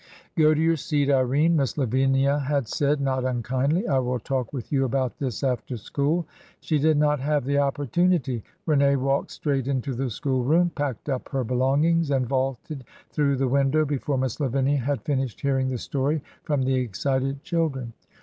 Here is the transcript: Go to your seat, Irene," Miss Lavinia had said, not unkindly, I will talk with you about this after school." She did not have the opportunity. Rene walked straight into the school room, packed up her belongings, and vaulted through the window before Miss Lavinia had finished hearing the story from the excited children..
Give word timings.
Go 0.35 0.55
to 0.55 0.59
your 0.59 0.77
seat, 0.77 1.11
Irene," 1.11 1.55
Miss 1.55 1.77
Lavinia 1.77 2.39
had 2.39 2.67
said, 2.67 2.99
not 2.99 3.23
unkindly, 3.23 3.87
I 3.87 3.99
will 3.99 4.17
talk 4.17 4.51
with 4.51 4.71
you 4.71 4.83
about 4.83 5.19
this 5.19 5.43
after 5.43 5.77
school." 5.77 6.25
She 6.59 6.79
did 6.79 6.97
not 6.97 7.19
have 7.19 7.45
the 7.45 7.59
opportunity. 7.59 8.41
Rene 8.65 8.95
walked 8.95 9.29
straight 9.29 9.67
into 9.67 9.93
the 9.93 10.09
school 10.09 10.43
room, 10.43 10.71
packed 10.73 11.07
up 11.07 11.29
her 11.29 11.43
belongings, 11.43 12.09
and 12.09 12.25
vaulted 12.27 12.83
through 13.11 13.35
the 13.35 13.47
window 13.47 13.85
before 13.85 14.17
Miss 14.17 14.39
Lavinia 14.39 14.77
had 14.79 15.03
finished 15.03 15.39
hearing 15.41 15.69
the 15.69 15.77
story 15.77 16.23
from 16.45 16.63
the 16.63 16.73
excited 16.73 17.43
children.. 17.43 17.93